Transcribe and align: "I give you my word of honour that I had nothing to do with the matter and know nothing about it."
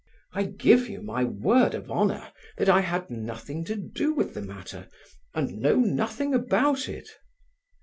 "I 0.33 0.45
give 0.45 0.89
you 0.89 1.03
my 1.03 1.23
word 1.25 1.75
of 1.75 1.91
honour 1.91 2.31
that 2.57 2.67
I 2.67 2.81
had 2.81 3.11
nothing 3.11 3.63
to 3.65 3.75
do 3.75 4.15
with 4.15 4.33
the 4.33 4.41
matter 4.41 4.87
and 5.35 5.59
know 5.59 5.75
nothing 5.75 6.33
about 6.33 6.89
it." 6.89 7.07